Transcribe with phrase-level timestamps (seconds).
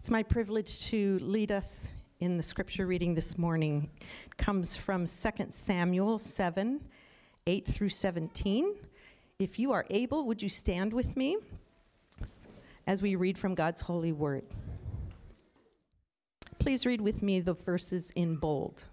[0.00, 1.90] It's my privilege to lead us
[2.20, 3.90] in the scripture reading this morning.
[4.24, 6.80] It comes from 2 Samuel 7
[7.46, 8.76] 8 through 17.
[9.38, 11.36] If you are able, would you stand with me
[12.86, 14.44] as we read from God's holy word?
[16.58, 18.86] Please read with me the verses in bold.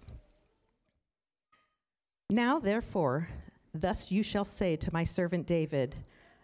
[2.28, 3.30] Now, therefore,
[3.72, 5.96] thus you shall say to my servant David,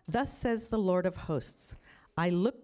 [0.09, 1.77] Thus says the Lord of hosts,
[2.17, 2.64] I look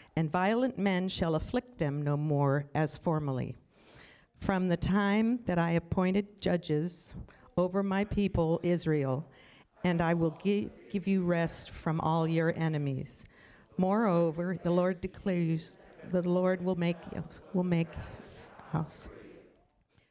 [0.15, 3.55] and violent men shall afflict them no more as formerly.
[4.37, 7.13] From the time that I appointed judges
[7.57, 9.29] over my people Israel,
[9.83, 13.25] and I will give, give you rest from all your enemies.
[13.77, 15.77] Moreover, the Lord declares,
[16.11, 16.97] the Lord will make
[17.53, 17.87] will make
[18.71, 19.09] house.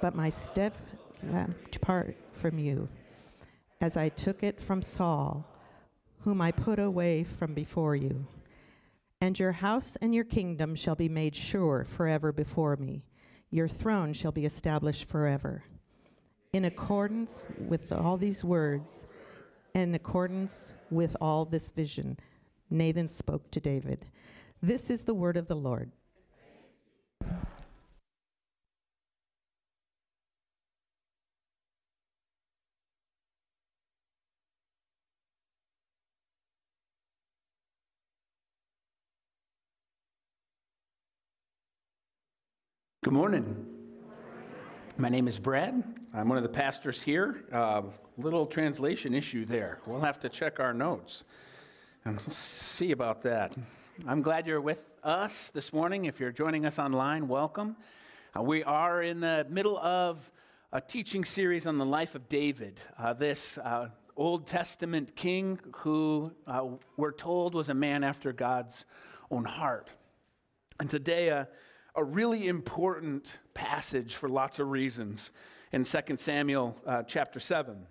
[0.00, 0.76] But my step
[1.34, 2.88] uh, depart from you
[3.80, 5.46] as I took it from Saul,
[6.20, 8.26] whom I put away from before you.
[9.20, 13.04] And your house and your kingdom shall be made sure forever before me.
[13.50, 15.64] Your throne shall be established forever.
[16.52, 19.06] In accordance with all these words,
[19.74, 22.18] in accordance with all this vision,
[22.70, 24.06] Nathan spoke to David.
[24.62, 25.90] This is the word of the Lord.
[43.02, 43.64] Good morning.
[44.98, 45.82] My name is Brad.
[46.12, 47.46] I'm one of the pastors here.
[47.50, 47.80] Uh,
[48.18, 49.78] little translation issue there.
[49.86, 51.24] We'll have to check our notes
[52.04, 53.54] and see about that.
[54.06, 56.04] I'm glad you're with us this morning.
[56.04, 57.74] If you're joining us online, welcome.
[58.38, 60.30] Uh, we are in the middle of
[60.70, 66.32] a teaching series on the life of David, uh, this uh, Old Testament king who
[66.46, 66.66] uh,
[66.98, 68.84] we're told was a man after God's
[69.30, 69.88] own heart.
[70.78, 71.46] And today, uh,
[71.94, 75.30] a really important passage for lots of reasons
[75.72, 77.86] in 2 Samuel uh, chapter 7.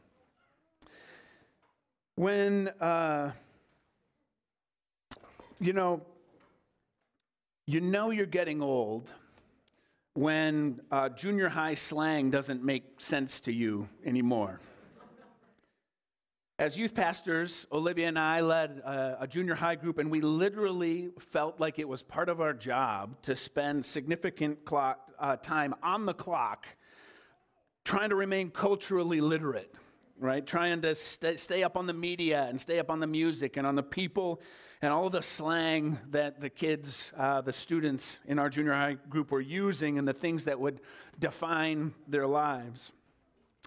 [2.15, 3.31] When, uh,
[5.59, 6.01] you know,
[7.65, 9.11] you know you're getting old
[10.13, 14.59] when uh, junior high slang doesn't make sense to you anymore.
[16.59, 21.07] As youth pastors, Olivia and I led a, a, junior high group, and we literally
[21.31, 26.05] felt like it was part of our job to spend significant clock, uh, time on
[26.05, 26.67] the clock
[27.85, 29.73] trying to remain culturally literate,
[30.19, 30.45] right?
[30.45, 33.65] Trying to st- stay up on the media and stay up on the music and
[33.65, 34.41] on the people
[34.81, 39.31] and all the slang that the kids, uh, the students in our junior high group
[39.31, 40.81] were using and the things that would
[41.19, 42.91] define their lives.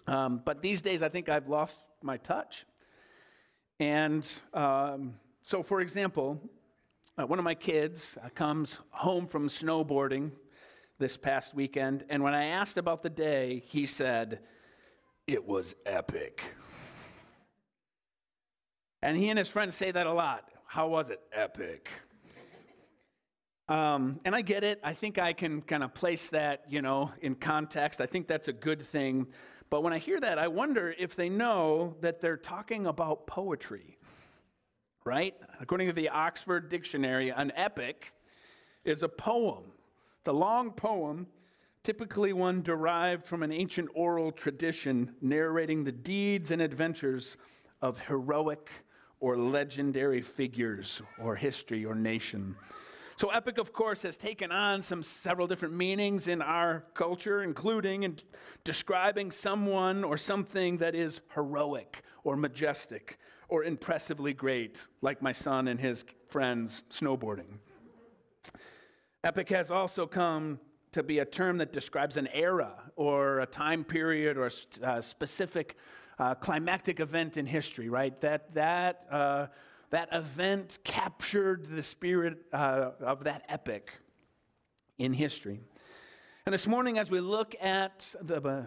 [0.07, 2.67] Um, but these days, I think I've lost my touch.
[3.83, 6.41] And um, so, for example,
[7.19, 10.31] uh, one of my kids uh, comes home from snowboarding
[11.01, 14.39] this past weekend, and when I asked about the day, he said,
[15.27, 16.43] It was epic.
[19.03, 20.45] And he and his friends say that a lot.
[20.65, 21.19] How was it?
[21.33, 21.89] Epic.
[23.69, 24.79] Um, and I get it.
[24.85, 28.01] I think I can kind of place that, you know, in context.
[28.01, 29.27] I think that's a good thing.
[29.73, 33.97] But when I hear that, I wonder if they know that they're talking about poetry,
[35.03, 35.35] right?
[35.63, 38.13] According to the Oxford Dictionary, an epic
[38.85, 39.63] is a poem.
[40.27, 41.27] A long poem,
[41.85, 47.39] typically one derived from an ancient oral tradition narrating the deeds and adventures
[47.81, 48.69] of heroic
[49.21, 52.55] or legendary figures or history or nation.
[53.23, 58.03] So, epic, of course, has taken on some several different meanings in our culture, including
[58.03, 58.19] in
[58.65, 65.69] describing someone or something that is heroic or majestic or impressively great, like my son
[65.69, 67.61] and his friends snowboarding.
[69.23, 70.59] Epic has also come
[70.91, 75.01] to be a term that describes an era or a time period or a uh,
[75.01, 75.77] specific
[76.19, 78.21] uh, climactic event in history, right?
[78.21, 79.47] That, that, uh,
[79.93, 83.93] that event captured the spirit uh, of that epic
[84.99, 85.61] in history.
[86.47, 88.63] And this morning, as we look at the, uh,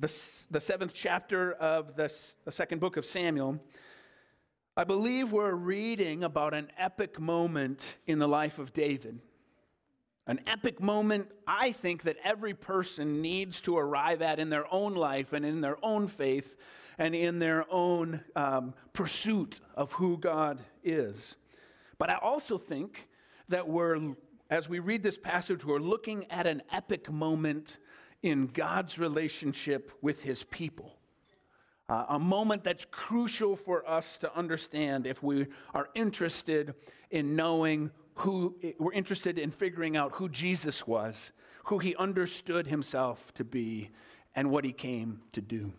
[0.00, 2.12] the, the, seventh chapter of the,
[2.44, 3.60] the second book of Samuel,
[4.76, 9.20] I believe we're reading about an epic moment in the life of David.
[10.26, 14.94] An epic moment, I think, that every person needs to arrive at in their own
[14.94, 16.56] life and in their own faith
[16.98, 21.36] and in their own um, pursuit of who God is.
[21.98, 23.08] But I also think
[23.48, 24.14] that we're,
[24.50, 27.78] as we read this passage, we're looking at an epic moment
[28.22, 30.96] in God's relationship with his people.
[31.88, 36.74] Uh, a moment that's crucial for us to understand if we are interested
[37.10, 41.32] in knowing who we're interested in figuring out who Jesus was,
[41.64, 43.90] who he understood himself to be,
[44.34, 45.72] and what he came to do.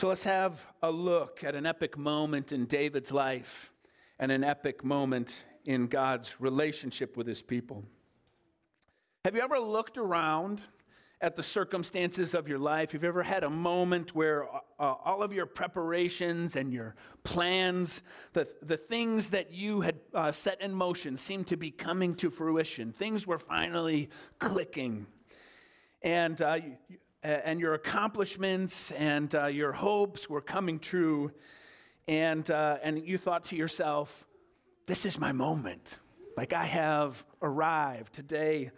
[0.00, 3.70] So let's have a look at an epic moment in David's life
[4.18, 7.84] and an epic moment in God's relationship with his people.
[9.24, 10.62] Have you ever looked around
[11.20, 12.90] at the circumstances of your life?
[12.90, 16.96] Have you ever had a moment where uh, uh, all of your preparations and your
[17.22, 18.02] plans,
[18.32, 22.30] the, the things that you had uh, set in motion, seemed to be coming to
[22.30, 22.92] fruition?
[22.92, 25.06] Things were finally clicking.
[26.02, 26.58] And, uh,
[27.28, 31.32] and your accomplishments and uh, your hopes were coming true.
[32.06, 34.26] And, uh, and you thought to yourself,
[34.86, 35.98] this is my moment.
[36.36, 38.70] Like I have arrived today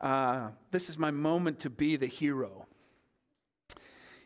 [0.00, 2.66] uh, this is my moment to be the hero.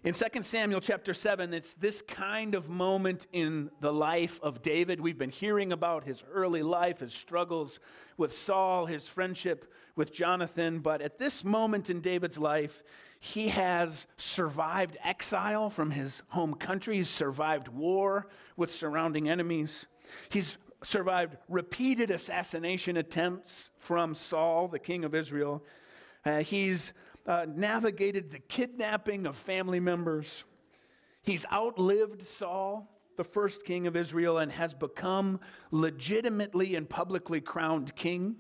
[0.02, 4.99] In 2 Samuel chapter 7, it's this kind of moment in the life of David.
[4.99, 7.81] We've been hearing about his early life, his struggles
[8.17, 10.79] with Saul, his friendship with Jonathan.
[10.79, 12.82] But at this moment in David's life,
[13.19, 18.26] he has survived exile from his home country, he's survived war
[18.56, 19.87] with surrounding enemies.
[20.31, 25.62] He's survived repeated assassination attempts from Saul, the king of Israel.
[26.25, 26.94] Uh, he's
[27.26, 30.44] uh, navigated the kidnapping of family members.
[31.22, 35.40] He's outlived Saul, the first king of Israel, and has become
[35.70, 38.37] legitimately and publicly crowned king.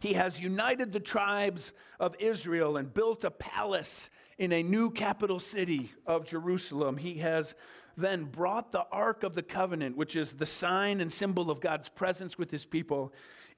[0.00, 4.08] He has united the tribes of Israel and built a palace
[4.38, 6.96] in a new capital city of Jerusalem.
[6.96, 7.54] He has
[7.96, 11.90] then brought the Ark of the Covenant, which is the sign and symbol of God's
[11.90, 13.12] presence with his people,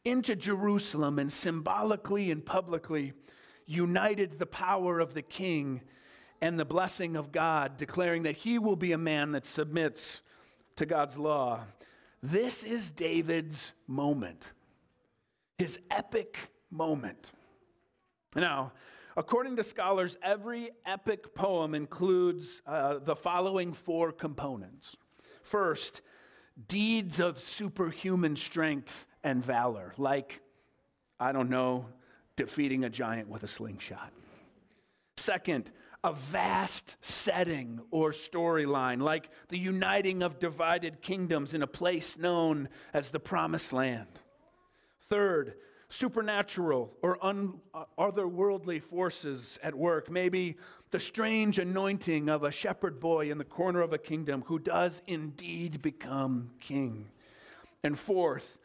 [0.05, 3.13] into Jerusalem and symbolically and publicly
[3.67, 5.83] united the power of the king
[6.41, 10.23] and the blessing of God, declaring that he will be a man that submits
[10.77, 11.61] to God's law.
[12.23, 14.53] This is David's moment,
[15.59, 16.39] his epic
[16.71, 17.33] moment.
[18.35, 18.73] Now,
[19.15, 24.97] According to scholars, every epic poem includes uh, the following four components.
[25.43, 26.01] First,
[26.67, 30.41] deeds of superhuman strength and valor, like,
[31.21, 31.87] I don't know,
[32.37, 34.13] defeating a giant with a slingshot.
[35.17, 35.71] Second,
[36.05, 42.69] a vast setting or storyline, like the uniting of divided kingdoms in a place known
[42.93, 44.09] as the Promised Land.
[45.09, 45.55] Third,
[45.89, 50.11] supernatural or un- uh, otherworldly forces at work.
[50.11, 50.57] Maybe
[50.91, 55.03] the strange anointing of a shepherd boy in the corner of a kingdom who does
[55.07, 57.11] indeed become king.
[57.85, 58.59] And fourth,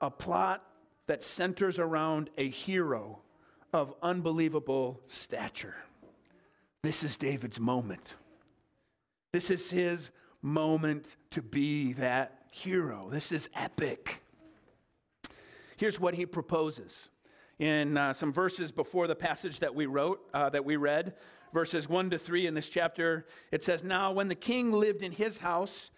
[0.00, 0.64] a plot
[1.06, 3.20] that centers around a hero
[3.72, 5.76] of unbelievable stature.
[6.82, 8.16] This is David's moment.
[9.32, 10.10] This is his
[10.42, 13.08] moment to be that hero.
[13.10, 14.22] This is epic.
[15.76, 17.08] Here's what he proposes
[17.58, 21.14] in uh, some verses before the passage that we wrote, uh, that we read,
[21.54, 23.26] verses 1 to 3 in this chapter.
[23.50, 25.90] It says, Now, when the king lived in his house,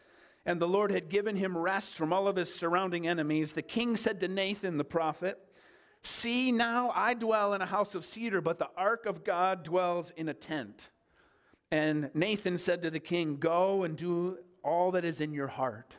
[0.47, 3.97] and the Lord had given him rest from all of his surrounding enemies, the king
[3.97, 5.39] said to Nathan the prophet,
[6.03, 10.11] See, now I dwell in a house of cedar, but the ark of God dwells
[10.11, 10.91] in a tent.
[11.71, 15.97] And Nathan said to the king, Go and do all that is in your heart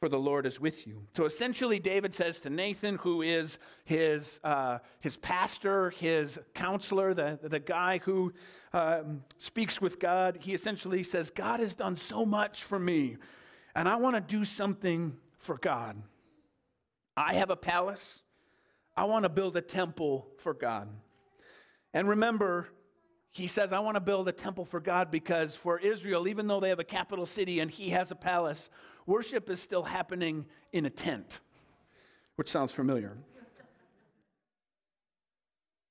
[0.00, 1.02] for the Lord is with you.
[1.14, 7.38] So essentially, David says to Nathan, who is his, uh, his pastor, his counselor, the,
[7.42, 8.32] the guy who
[8.72, 13.18] um, speaks with God, he essentially says, God has done so much for me,
[13.74, 16.00] and I want to do something for God.
[17.16, 18.22] I have a palace.
[18.96, 20.88] I want to build a temple for God.
[21.92, 22.68] And remember,
[23.30, 26.60] he says, I want to build a temple for God because for Israel, even though
[26.60, 28.68] they have a capital city and he has a palace,
[29.06, 31.40] worship is still happening in a tent.
[32.36, 33.18] which sounds familiar.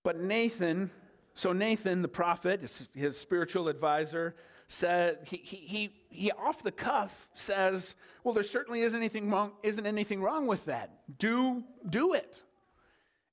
[0.04, 0.90] But Nathan,
[1.34, 2.62] so Nathan, the prophet,
[2.96, 4.36] his, spiritual advisor,
[4.70, 9.52] said he, he, he, he off the cuff says, Well, there certainly isn't anything wrong,
[9.64, 10.92] isn't anything wrong with that.
[11.18, 12.42] Do, do it.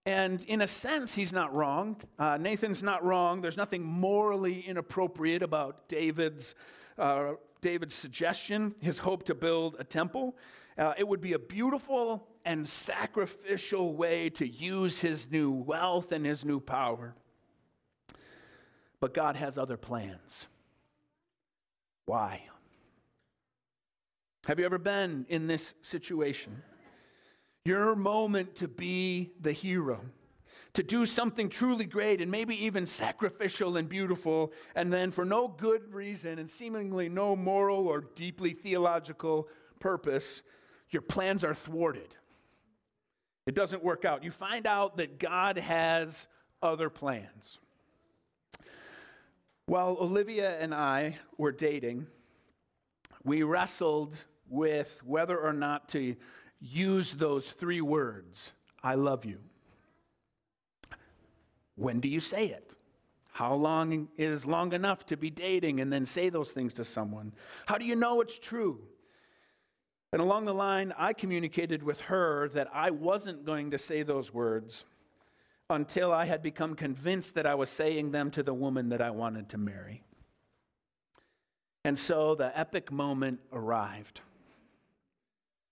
[0.07, 1.97] And in a sense, he's not wrong.
[2.19, 3.43] Uh, Nathan's not wrong.
[3.43, 6.55] There's nothing morally inappropriate about David's,
[6.97, 10.37] uh, David's suggestion, his hope to build a temple.
[10.79, 16.25] Uh, it would be a beautiful and sacrificial way to use his new wealth and
[16.25, 17.15] his new power.
[19.01, 20.47] But God has other plans.
[22.07, 22.43] Why?
[24.47, 26.63] Have you ever been in this situation?
[27.65, 30.01] Your moment to be the hero,
[30.75, 35.49] to do something truly great and maybe even sacrificial and beautiful, and then for no
[35.49, 39.49] good reason and seemingly no moral or deeply theological
[39.81, 40.45] purpose,
[40.91, 42.15] your plans are thwarted.
[43.47, 44.23] It doesn't work out.
[44.23, 46.29] You find out that God has
[46.63, 47.59] other plans.
[49.67, 52.07] While Olivia and I were dating,
[53.25, 54.15] we wrestled
[54.49, 56.15] with whether or not to
[56.61, 59.39] use those three words I love you.
[61.75, 62.77] When do you say it?
[63.33, 67.33] How long is long enough to be dating and then say those things to someone?
[67.67, 68.79] How do you know it's true?
[70.13, 74.33] And along the line, I communicated with her that I wasn't going to say those
[74.33, 74.85] words
[75.69, 79.11] until I had become convinced that I was saying them to the woman that I
[79.11, 80.03] wanted to marry.
[81.85, 84.21] And so the epic moment arrived.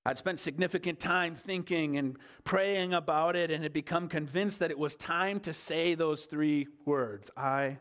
[0.07, 4.79] I'd spent significant time thinking and praying about it and had become convinced that it
[4.79, 7.79] was time to say those three words I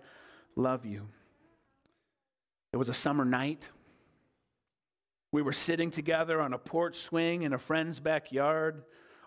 [0.55, 1.07] love you.
[2.71, 3.69] It was a summer night.
[5.31, 8.83] We were sitting together on a porch swing in a friend's backyard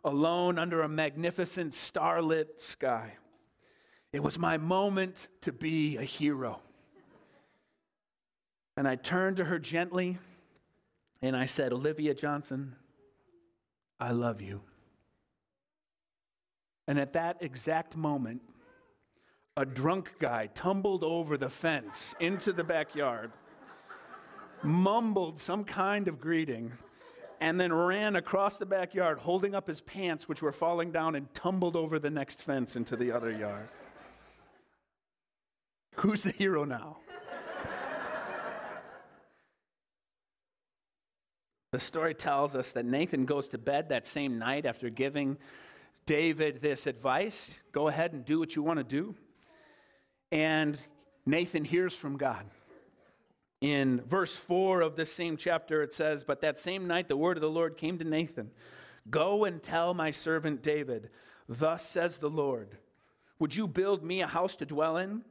[0.07, 3.15] alone under a magnificent starlit sky.
[4.13, 6.61] It was my moment to be a hero.
[8.77, 10.19] And I turned to her gently
[11.21, 12.77] and I said, Olivia Johnson,
[13.99, 14.61] I love you.
[16.87, 18.43] And at that exact moment,
[19.57, 23.33] a drunk guy tumbled over the fence into the backyard,
[24.63, 26.73] mumbled some kind of greeting,
[27.41, 31.33] and then ran across the backyard holding up his pants, which were falling down, and
[31.35, 33.69] tumbled over the next fence into the other yard.
[35.97, 36.99] Who's the hero now?
[41.73, 45.37] the story tells us that Nathan goes to bed that same night after giving
[46.07, 49.15] David this advice go ahead and do what you want to do.
[50.33, 50.81] And
[51.27, 52.47] Nathan hears from God.
[53.61, 57.37] In verse 4 of this same chapter, it says, But that same night the word
[57.37, 58.51] of the Lord came to Nathan
[59.09, 61.11] Go and tell my servant David,
[61.49, 62.77] Thus says the Lord,
[63.39, 65.23] Would you build me a house to dwell in?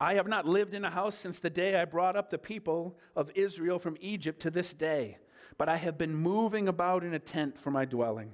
[0.00, 2.96] I have not lived in a house since the day I brought up the people
[3.16, 5.18] of Israel from Egypt to this day,
[5.58, 8.30] but I have been moving about in a tent for my dwelling.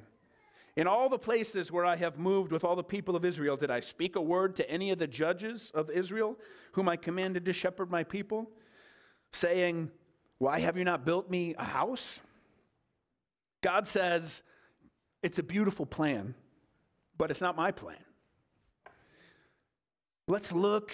[0.77, 3.71] In all the places where I have moved with all the people of Israel, did
[3.71, 6.37] I speak a word to any of the judges of Israel,
[6.73, 8.51] whom I commanded to shepherd my people?
[9.35, 9.91] Saying,
[10.38, 12.21] Why have you not built me a house?
[13.62, 14.43] God says,
[15.23, 16.35] It's a beautiful plan,
[17.19, 17.97] but it's not my plan.
[20.26, 20.93] Let's look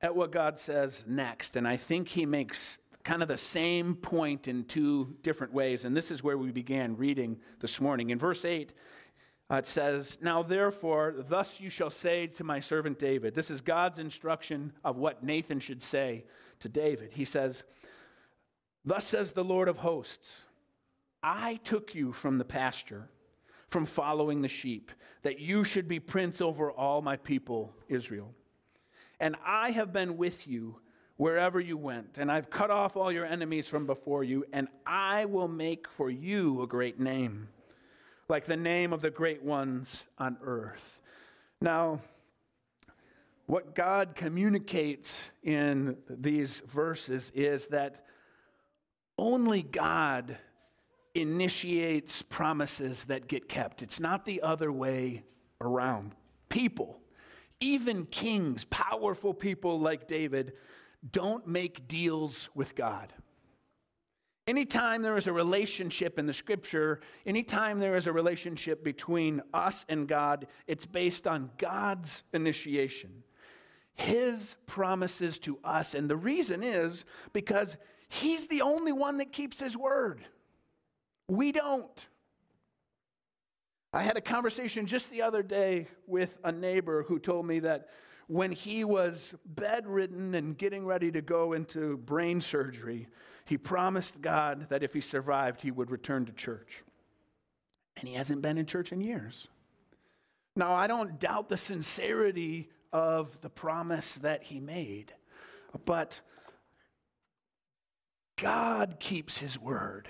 [0.00, 1.56] at what God says next.
[1.56, 5.84] And I think he makes kind of the same point in two different ways.
[5.84, 8.10] And this is where we began reading this morning.
[8.10, 8.72] In verse 8,
[9.48, 13.34] uh, it says, Now therefore, thus you shall say to my servant David.
[13.34, 16.24] This is God's instruction of what Nathan should say
[16.60, 17.10] to David.
[17.12, 17.64] He says,
[18.84, 20.42] Thus says the Lord of hosts,
[21.22, 23.08] I took you from the pasture,
[23.68, 28.32] from following the sheep, that you should be prince over all my people, Israel.
[29.18, 30.76] And I have been with you
[31.16, 35.24] wherever you went, and I've cut off all your enemies from before you, and I
[35.24, 37.48] will make for you a great name,
[38.28, 41.00] like the name of the great ones on earth.
[41.60, 42.02] Now,
[43.46, 48.04] what God communicates in these verses is that
[49.16, 50.36] only God
[51.14, 53.82] initiates promises that get kept.
[53.82, 55.22] It's not the other way
[55.60, 56.14] around.
[56.48, 57.00] People,
[57.60, 60.52] even kings, powerful people like David,
[61.12, 63.12] don't make deals with God.
[64.48, 69.86] Anytime there is a relationship in the scripture, anytime there is a relationship between us
[69.88, 73.24] and God, it's based on God's initiation
[73.96, 75.94] his promises to us.
[75.94, 77.76] And the reason is because
[78.08, 80.24] he's the only one that keeps his word.
[81.28, 82.06] We don't.
[83.92, 87.88] I had a conversation just the other day with a neighbor who told me that
[88.28, 93.08] when he was bedridden and getting ready to go into brain surgery,
[93.46, 96.82] he promised God that if he survived, he would return to church.
[97.96, 99.48] And he hasn't been in church in years.
[100.54, 105.12] Now, I don't doubt the sincerity of the promise that he made,
[105.84, 106.20] but
[108.36, 110.08] God keeps his word.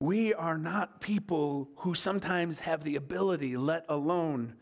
[0.00, 4.54] We are not people who sometimes have the ability, let alone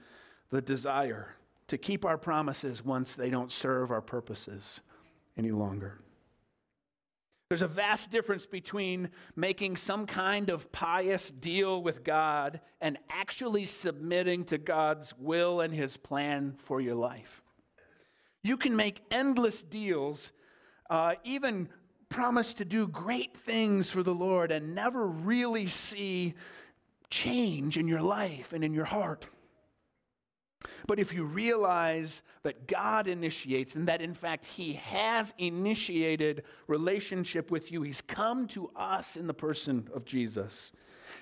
[0.51, 1.37] the desire,
[1.69, 4.81] to keep our promises once they don't serve our purposes
[5.37, 6.01] any longer.
[7.49, 13.65] There's a vast difference between making some kind of pious deal with God and actually
[13.65, 17.43] submitting to God's will and His plan for your life.
[18.43, 20.31] You can make endless deals,
[20.91, 21.71] uh, even
[22.11, 26.35] promise to do great things for the Lord, and never really see
[27.09, 29.25] change in your life and in your heart.
[30.87, 37.51] But if you realize that God initiates and that in fact He has initiated relationship
[37.51, 40.73] with you, He's come to us in the person of Jesus.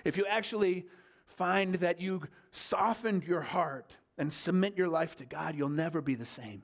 [0.04, 0.86] If you actually
[1.26, 6.14] find that you softened your heart and submit your life to God, you'll never be
[6.14, 6.62] the same.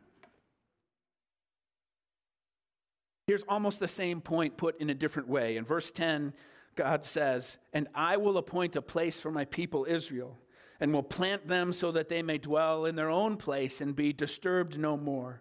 [3.26, 5.56] Here's almost the same point put in a different way.
[5.56, 6.32] In verse 10,
[6.74, 10.38] God says, And I will appoint a place for my people Israel
[10.82, 14.12] and will plant them so that they may dwell in their own place and be
[14.12, 15.40] disturbed no more.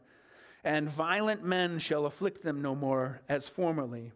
[0.63, 4.11] And violent men shall afflict them no more as formerly.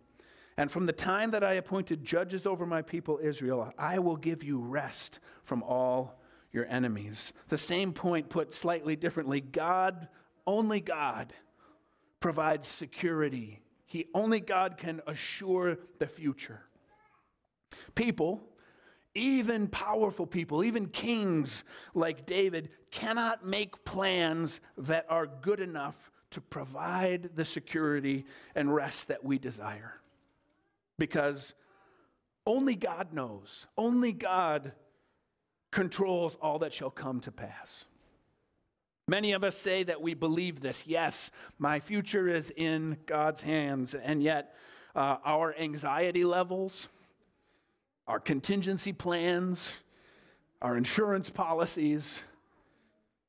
[0.55, 4.43] And from the time that I appointed judges over my people Israel, I will give
[4.43, 7.33] you rest from all your enemies.
[7.47, 10.07] The same point put slightly differently God,
[10.45, 11.33] only God,
[12.19, 13.61] provides security.
[13.87, 16.61] He only God can assure the future.
[17.95, 18.43] People
[19.15, 25.95] even powerful people, even kings like David, cannot make plans that are good enough
[26.31, 28.25] to provide the security
[28.55, 30.01] and rest that we desire.
[30.99, 31.55] Because
[32.45, 34.73] only God knows, only God
[35.71, 37.85] controls all that shall come to pass.
[39.07, 40.87] Many of us say that we believe this.
[40.87, 44.55] Yes, my future is in God's hands, and yet
[44.95, 46.87] uh, our anxiety levels,
[48.07, 49.71] our contingency plans,
[50.61, 52.19] our insurance policies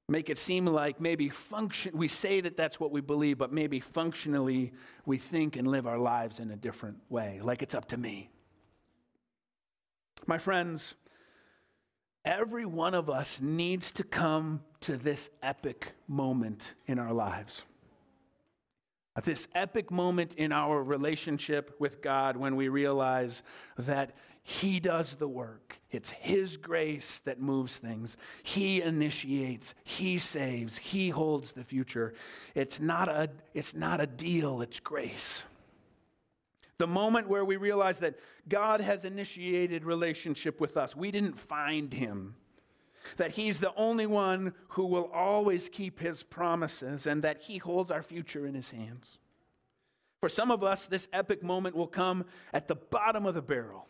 [0.08, 3.80] make it seem like maybe function we say that that's what we believe but maybe
[3.80, 4.72] functionally
[5.04, 8.28] we think and live our lives in a different way like it's up to me.
[10.26, 10.94] My friends
[12.24, 17.64] every one of us needs to come to this epic moment in our lives
[19.16, 23.42] at this epic moment in our relationship with God when we realize
[23.78, 24.14] that
[24.48, 25.80] he does the work.
[25.90, 28.16] It's His grace that moves things.
[28.44, 32.14] He initiates, He saves, He holds the future.
[32.54, 35.42] It's not a, it's not a deal, it's grace.
[36.78, 41.92] The moment where we realize that God has initiated relationship with us, we didn't find
[41.92, 42.36] Him.
[43.16, 47.90] That He's the only one who will always keep His promises and that He holds
[47.90, 49.18] our future in His hands.
[50.20, 53.86] For some of us, this epic moment will come at the bottom of the barrel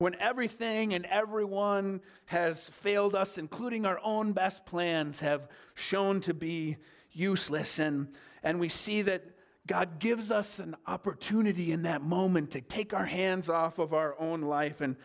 [0.00, 6.32] when everything and everyone has failed us, including our own best plans, have shown to
[6.32, 6.78] be
[7.12, 8.08] useless, and,
[8.42, 9.22] and we see that
[9.66, 14.18] God gives us an opportunity in that moment to take our hands off of our
[14.18, 14.96] own life and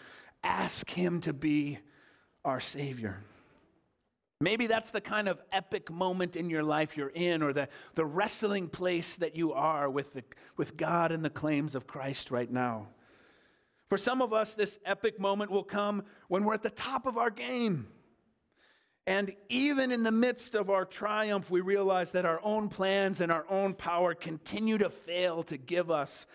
[0.46, 1.80] ask Him to be
[2.46, 3.22] our Savior.
[4.42, 8.06] Maybe that's the kind of epic moment in your life you're in, or the, the
[8.06, 10.24] wrestling place that you are with, the,
[10.58, 12.88] with God and the claims of Christ right now.
[13.90, 17.18] For some of us, this epic moment will come when we're at the top of
[17.18, 17.88] our game.
[19.08, 23.32] And even in the midst of our triumph, we realize that our own plans and
[23.32, 26.26] our own power continue to fail to give us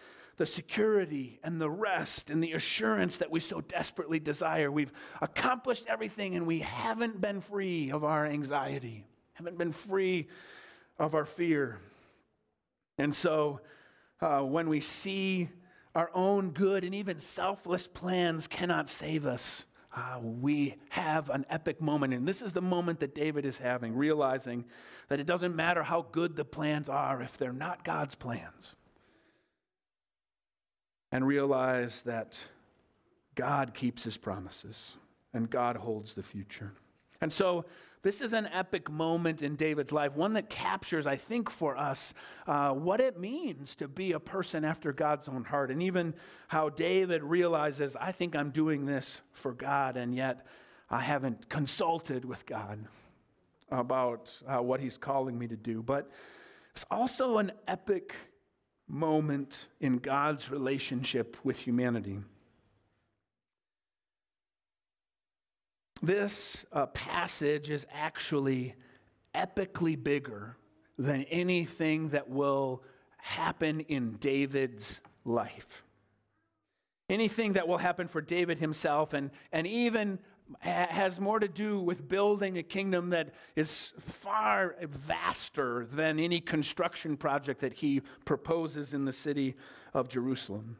[0.40, 4.72] the security and the rest and the assurance that we so desperately desire.
[4.72, 10.28] We've accomplished everything and we haven't been free of our anxiety, haven't been free
[10.98, 11.78] of our fear.
[12.96, 13.60] And so
[14.22, 15.50] uh, when we see
[15.94, 19.66] our own good and even selfless plans cannot save us.
[19.94, 23.94] Uh, we have an epic moment, and this is the moment that David is having,
[23.94, 24.64] realizing
[25.08, 28.76] that it doesn't matter how good the plans are if they're not God's plans.
[31.12, 32.44] And realize that
[33.34, 34.96] God keeps his promises
[35.32, 36.72] and God holds the future.
[37.20, 37.64] And so,
[38.02, 42.14] this is an epic moment in David's life, one that captures, I think, for us
[42.46, 45.70] uh, what it means to be a person after God's own heart.
[45.70, 46.14] And even
[46.48, 50.46] how David realizes, I think I'm doing this for God, and yet
[50.88, 52.86] I haven't consulted with God
[53.70, 55.82] about uh, what he's calling me to do.
[55.82, 56.10] But
[56.72, 58.14] it's also an epic
[58.90, 62.18] moment in God's relationship with humanity.
[66.02, 68.74] This uh, passage is actually
[69.34, 70.56] epically bigger
[70.98, 72.82] than anything that will
[73.18, 75.84] happen in David's life.
[77.08, 80.18] Anything that will happen for David himself, and, and even
[80.58, 87.16] has more to do with building a kingdom that is far vaster than any construction
[87.16, 89.54] project that he proposes in the city
[89.94, 90.76] of Jerusalem.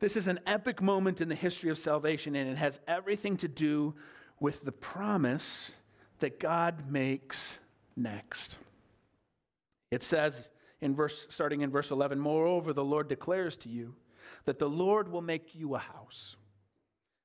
[0.00, 3.48] This is an epic moment in the history of salvation, and it has everything to
[3.48, 3.94] do
[4.40, 5.70] with the promise
[6.18, 7.58] that God makes
[7.96, 8.58] next.
[9.90, 13.94] It says in verse starting in verse 11, moreover the Lord declares to you
[14.44, 16.36] that the Lord will make you a house.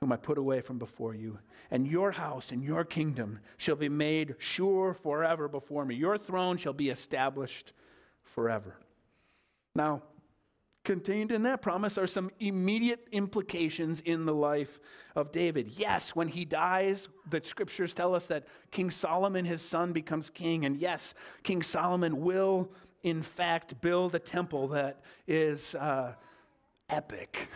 [0.00, 1.38] whom I put away from before you.
[1.70, 5.94] And your house and your kingdom shall be made sure forever before me.
[5.94, 7.72] Your throne shall be established
[8.22, 8.76] forever.
[9.74, 10.02] Now,
[10.82, 14.80] Contained in that promise are some immediate implications in the life
[15.14, 15.68] of David.
[15.76, 20.64] Yes, when he dies, the scriptures tell us that King Solomon, his son, becomes king.
[20.64, 26.14] And yes, King Solomon will, in fact, build a temple that is uh,
[26.88, 27.50] epic.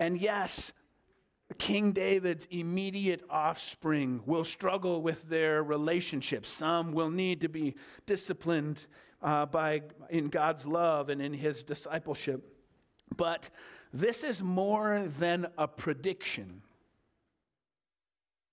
[0.00, 0.72] And yes,
[1.54, 6.50] King David's immediate offspring will struggle with their relationships.
[6.50, 8.86] Some will need to be disciplined
[9.22, 12.44] uh, by, in God's love and in his discipleship.
[13.16, 13.48] But
[13.92, 16.62] this is more than a prediction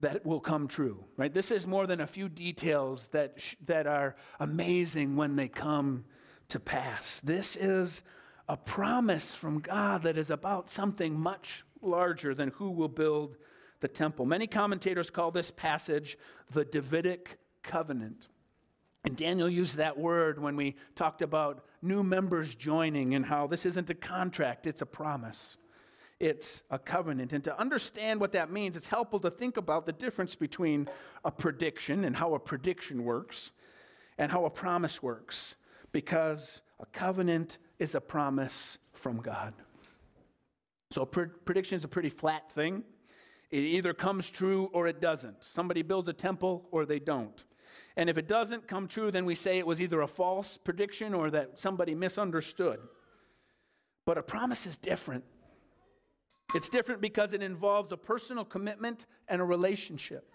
[0.02, 1.34] that will come true, right?
[1.34, 6.06] This is more than a few details that, that are amazing when they come
[6.50, 7.22] to pass.
[7.22, 8.04] This is
[8.48, 13.38] a promise from God that is about something much larger than who will build
[13.80, 14.26] the temple.
[14.26, 16.18] Many commentators call this passage
[16.52, 18.28] the Davidic covenant.
[19.06, 23.66] And Daniel used that word when we talked about new members joining and how this
[23.66, 25.58] isn't a contract, it's a promise.
[26.20, 27.34] It's a covenant.
[27.34, 30.88] And to understand what that means, it's helpful to think about the difference between
[31.26, 33.52] a prediction and how a prediction works
[34.18, 35.56] and how a promise works.
[35.92, 39.54] Because a covenant is a promise from God.
[40.94, 42.84] So, prediction is a pretty flat thing.
[43.50, 45.44] It either comes true or it doesn't.
[45.44, 47.44] Somebody builds a temple or they don't.
[47.98, 51.16] And if it doesn't come true, then we say it was either a false prediction
[51.16, 52.80] or that somebody misunderstood.
[54.06, 55.24] But a promise is different.
[56.54, 60.32] It's different because it involves a personal commitment and a relationship.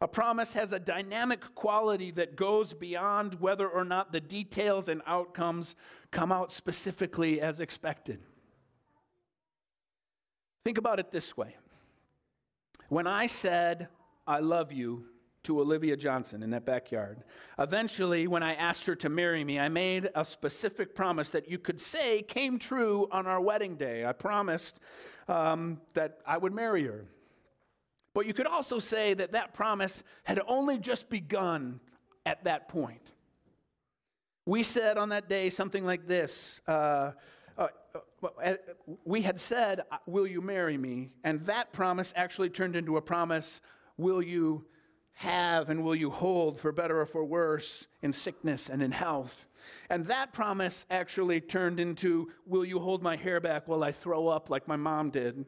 [0.00, 5.02] A promise has a dynamic quality that goes beyond whether or not the details and
[5.04, 5.74] outcomes
[6.12, 8.20] come out specifically as expected.
[10.64, 11.56] Think about it this way
[12.88, 13.88] when I said,
[14.26, 15.04] I love you,
[15.44, 17.22] to Olivia Johnson in that backyard.
[17.58, 21.58] Eventually, when I asked her to marry me, I made a specific promise that you
[21.58, 24.06] could say came true on our wedding day.
[24.06, 24.80] I promised
[25.28, 27.04] um, that I would marry her.
[28.14, 31.80] But you could also say that that promise had only just begun
[32.24, 33.12] at that point.
[34.46, 36.60] We said on that day something like this.
[36.66, 37.12] Uh,
[37.94, 38.54] Uh, uh, uh,
[39.04, 41.10] we had said, Will you marry me?
[41.22, 43.60] And that promise actually turned into a promise,
[43.96, 44.64] Will you
[45.14, 49.46] have and will you hold for better or for worse in sickness and in health.
[49.88, 54.28] And that promise actually turned into will you hold my hair back while I throw
[54.28, 55.44] up like my mom did?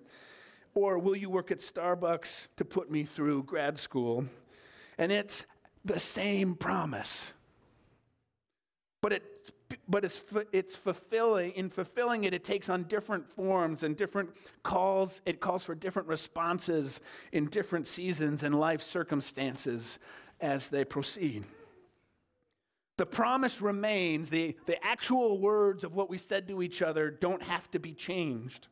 [0.75, 4.27] Or will you work at Starbucks to put me through grad school?
[4.99, 5.45] And it's
[5.85, 7.27] the same promise.
[9.03, 9.36] But it's
[9.89, 10.23] but it's,
[10.53, 14.31] it's fulfilling in fulfilling it it takes on different forms and different
[14.63, 15.21] calls.
[15.27, 17.01] It calls for different responses
[17.33, 19.99] in different seasons and life circumstances
[20.41, 21.45] as they proceed.
[22.99, 24.31] The promise remains.
[24.31, 27.93] The, the actual words of what we said to each other don't have to be
[27.93, 28.69] changed.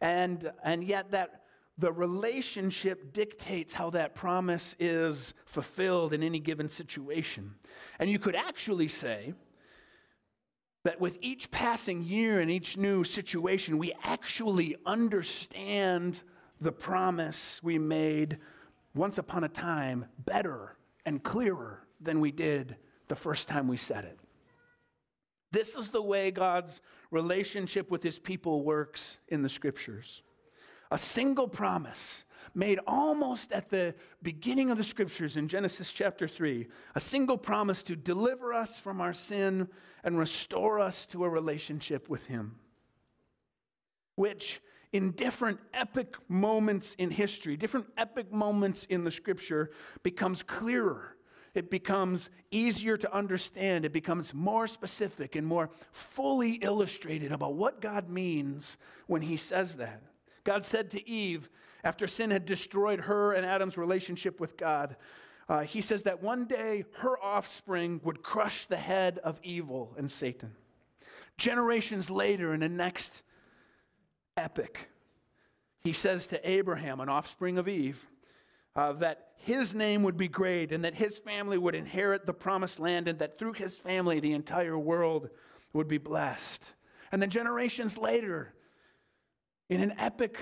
[0.00, 1.42] And and yet that
[1.76, 7.54] the relationship dictates how that promise is fulfilled in any given situation.
[7.98, 9.34] And you could actually say
[10.84, 16.22] that with each passing year and each new situation, we actually understand
[16.60, 18.38] the promise we made
[18.94, 22.76] once upon a time better and clearer than we did
[23.08, 24.18] the first time we said it.
[25.52, 30.22] This is the way God's relationship with his people works in the scriptures.
[30.90, 32.24] A single promise
[32.54, 37.82] made almost at the beginning of the scriptures in Genesis chapter 3, a single promise
[37.84, 39.68] to deliver us from our sin
[40.02, 42.56] and restore us to a relationship with him.
[44.16, 44.60] Which,
[44.92, 49.70] in different epic moments in history, different epic moments in the scripture,
[50.02, 51.16] becomes clearer
[51.54, 53.84] it becomes easier to understand.
[53.84, 58.76] It becomes more specific and more fully illustrated about what God means
[59.06, 60.02] when He says that.
[60.44, 61.48] God said to Eve,
[61.84, 64.96] after sin had destroyed her and Adam's relationship with God,
[65.48, 70.10] uh, He says that one day her offspring would crush the head of evil and
[70.10, 70.52] Satan.
[71.36, 73.22] Generations later, in the next
[74.36, 74.90] epic,
[75.80, 78.06] He says to Abraham, an offspring of Eve,
[78.76, 82.78] uh, that his name would be great and that his family would inherit the promised
[82.78, 85.30] land and that through his family the entire world
[85.72, 86.74] would be blessed.
[87.10, 88.52] And then generations later,
[89.70, 90.36] in an epic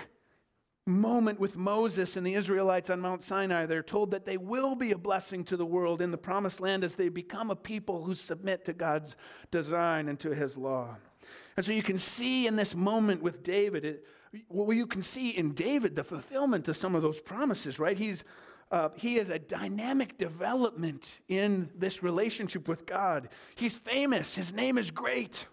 [0.86, 4.90] moment with Moses and the Israelites on Mount Sinai, they're told that they will be
[4.90, 8.14] a blessing to the world in the promised land as they become a people who
[8.14, 9.14] submit to God's
[9.50, 10.96] design and to his law.
[11.56, 14.06] And so you can see in this moment with David, it,
[14.48, 17.96] well, you can see in David the fulfillment of some of those promises, right?
[17.96, 18.24] He's
[18.70, 23.30] uh, he is a dynamic development in this relationship with God.
[23.54, 25.46] He's famous, his name is great.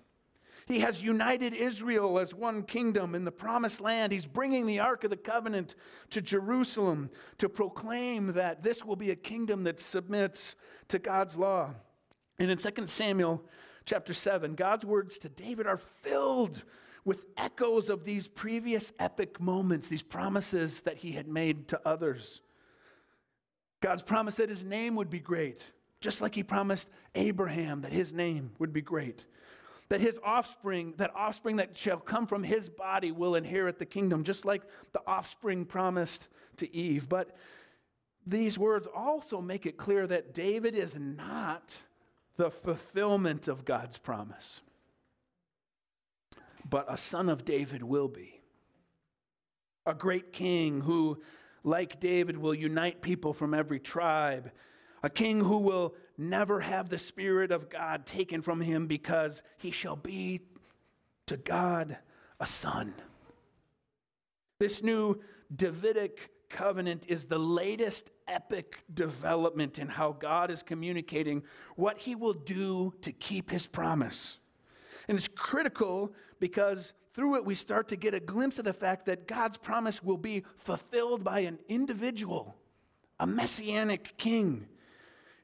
[0.67, 4.11] He has united Israel as one kingdom in the promised land.
[4.11, 5.75] He's bringing the Ark of the Covenant
[6.09, 10.55] to Jerusalem to proclaim that this will be a kingdom that submits
[10.87, 11.75] to God's law.
[12.39, 13.43] And in 2 Samuel
[13.85, 16.63] chapter 7, God's words to David are filled
[17.05, 22.41] with echoes of these previous epic moments, these promises that he had made to others.
[23.81, 25.61] God's promise that his name would be great,
[26.01, 29.25] just like he promised Abraham that his name would be great.
[29.89, 34.23] That his offspring, that offspring that shall come from his body, will inherit the kingdom,
[34.23, 37.07] just like the offspring promised to Eve.
[37.07, 37.35] But
[38.25, 41.77] these words also make it clear that David is not
[42.37, 44.61] the fulfillment of God's promise,
[46.67, 48.41] but a son of David will be.
[49.85, 51.21] A great king who
[51.65, 54.51] like David, will unite people from every tribe.
[55.05, 59.69] A king who will never have the Spirit of God taken from him because he
[59.69, 60.41] shall be
[61.27, 61.99] to God
[62.39, 62.95] a son.
[64.59, 65.21] This new
[65.55, 71.43] Davidic covenant is the latest epic development in how God is communicating
[71.75, 74.39] what he will do to keep his promise.
[75.07, 79.05] And it's critical because through it we start to get a glimpse of the fact
[79.05, 82.55] that God's promise will be fulfilled by an individual,
[83.19, 84.65] a messianic king.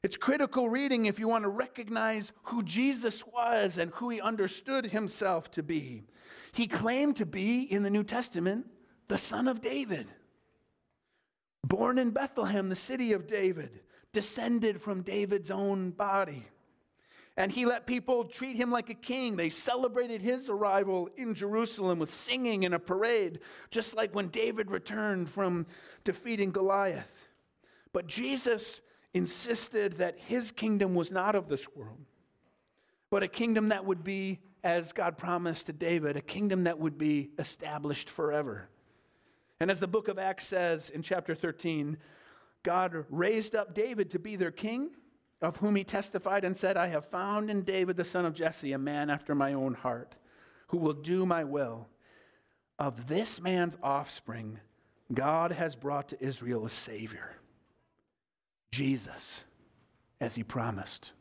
[0.02, 4.86] It's critical reading if you want to recognize who Jesus was and who he understood
[4.86, 6.02] himself to be.
[6.52, 8.66] He claimed to be, in the New Testament,
[9.06, 10.08] the son of David.
[11.62, 13.80] Born in Bethlehem, the city of David,
[14.12, 16.46] descended from David's own body.
[17.36, 19.36] And he let people treat him like a king.
[19.36, 23.38] They celebrated his arrival in Jerusalem with singing and a parade,
[23.70, 25.64] just like when David returned from
[26.02, 27.30] defeating Goliath.
[27.92, 28.80] But Jesus
[29.14, 32.04] insisted that his kingdom was not of this world,
[33.10, 36.96] but a kingdom that would be, as God promised to David, a kingdom that would
[36.96, 38.68] be established forever.
[39.60, 41.98] And as the book of Acts says in chapter 13,
[42.62, 44.90] God raised up David to be their king
[45.42, 48.72] of whom he testified and said, I have found in David the son of Jesse
[48.72, 50.14] a man after my own heart,
[50.68, 51.88] who will do my will.
[52.78, 54.60] Of this man's offspring,
[55.12, 57.36] God has brought to Israel a Savior,
[58.72, 59.44] Jesus,
[60.20, 61.12] as he promised.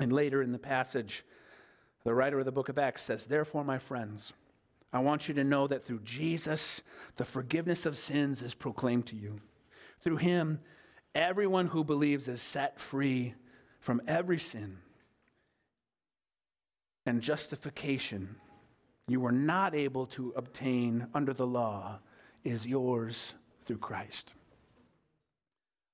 [0.00, 1.24] And later in the passage,
[2.04, 4.32] the writer of the book of Acts says, Therefore, my friends,
[4.92, 6.82] I want you to know that through Jesus,
[7.16, 9.40] the forgiveness of sins is proclaimed to you.
[10.02, 10.60] Through him,
[11.14, 13.34] Everyone who believes is set free
[13.80, 14.78] from every sin
[17.04, 18.36] and justification
[19.08, 21.98] you were not able to obtain under the law
[22.44, 23.34] is yours
[23.66, 24.32] through Christ.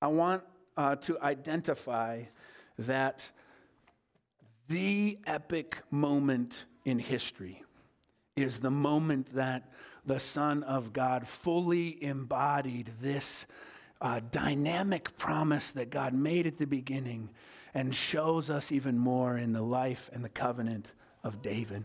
[0.01, 0.43] I want
[0.77, 2.23] uh, to identify
[2.77, 3.29] that
[4.69, 7.63] the epic moment in history
[8.35, 9.69] is the moment that
[10.05, 13.45] the Son of God fully embodied this
[14.01, 17.29] uh, dynamic promise that God made at the beginning
[17.73, 21.83] and shows us even more in the life and the covenant of David.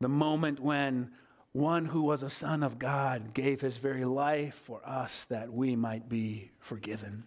[0.00, 1.12] The moment when
[1.52, 5.76] one who was a son of God gave his very life for us that we
[5.76, 7.24] might be forgiven.